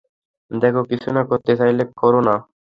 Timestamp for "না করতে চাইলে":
1.15-1.83